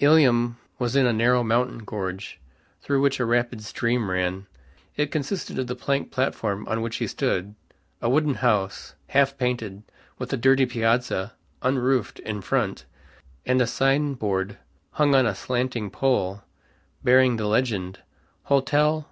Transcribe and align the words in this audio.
Ilium 0.00 0.56
was 0.80 0.96
in 0.96 1.06
a 1.06 1.12
narrow 1.12 1.44
mountain 1.44 1.78
gorge, 1.84 2.40
through 2.82 3.00
which 3.00 3.20
a 3.20 3.24
rapid 3.24 3.62
stream 3.62 4.10
ran. 4.10 4.48
It 4.96 5.12
consisted 5.12 5.60
of 5.60 5.68
the 5.68 5.76
plank 5.76 6.10
platform 6.10 6.66
on 6.66 6.82
which 6.82 6.96
he 6.96 7.06
stood, 7.06 7.54
a 8.02 8.10
wooden 8.10 8.34
house, 8.34 8.96
half 9.10 9.38
painted, 9.38 9.84
with 10.18 10.32
a 10.32 10.36
dirty 10.36 10.66
piazza 10.66 11.34
(unroofed) 11.62 12.18
in 12.18 12.40
front, 12.40 12.84
and 13.46 13.62
a 13.62 13.66
sign 13.68 14.14
board 14.14 14.58
hung 14.90 15.14
on 15.14 15.24
a 15.24 15.36
slanting 15.36 15.88
pole 15.92 16.42
bearing 17.04 17.36
the 17.36 17.46
legend, 17.46 18.00
"Hotel. 18.46 19.08